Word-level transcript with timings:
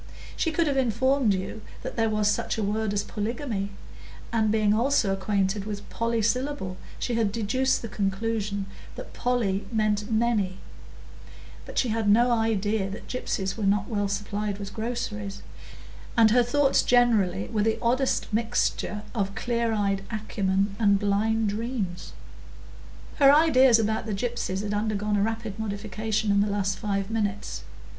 She 0.35 0.49
could 0.51 0.65
have 0.65 0.77
informed 0.77 1.31
you 1.35 1.61
that 1.83 1.95
there 1.95 2.09
was 2.09 2.27
such 2.27 2.57
a 2.57 2.63
word 2.63 2.91
as 2.91 3.03
"polygamy," 3.03 3.69
and 4.33 4.51
being 4.51 4.73
also 4.73 5.13
acquainted 5.13 5.65
with 5.65 5.87
"polysyllable," 5.91 6.77
she 6.97 7.13
had 7.13 7.31
deduced 7.31 7.83
the 7.83 7.87
conclusion 7.87 8.65
that 8.95 9.13
"poly" 9.13 9.67
mean 9.71 9.97
"many"; 10.09 10.57
but 11.67 11.77
she 11.77 11.89
had 11.89 12.05
had 12.05 12.09
no 12.09 12.31
idea 12.31 12.89
that 12.89 13.07
gypsies 13.07 13.55
were 13.55 13.63
not 13.63 13.87
well 13.89 14.07
supplied 14.07 14.57
with 14.57 14.73
groceries, 14.73 15.43
and 16.17 16.31
her 16.31 16.41
thoughts 16.41 16.81
generally 16.81 17.47
were 17.49 17.61
the 17.61 17.77
oddest 17.79 18.25
mixture 18.33 19.03
of 19.13 19.35
clear 19.35 19.71
eyed 19.71 20.01
acumen 20.09 20.75
and 20.79 20.97
blind 20.97 21.47
dreams. 21.49 22.13
Her 23.17 23.31
ideas 23.31 23.77
about 23.77 24.07
the 24.07 24.15
gypsies 24.15 24.63
had 24.63 24.73
undergone 24.73 25.15
a 25.15 25.21
rapid 25.21 25.59
modification 25.59 26.31
in 26.31 26.41
the 26.41 26.49
last 26.49 26.79
five 26.79 27.11
minutes. 27.11 27.61